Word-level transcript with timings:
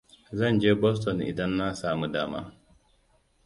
Zan 0.39 0.55
je 0.63 0.73
Boston 0.85 1.21
idan 1.27 1.55
na 1.61 1.67
samu 1.83 2.11
dama. 2.19 2.45